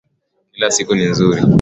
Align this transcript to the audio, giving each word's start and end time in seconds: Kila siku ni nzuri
Kila 0.53 0.71
siku 0.71 0.95
ni 0.95 1.05
nzuri 1.11 1.41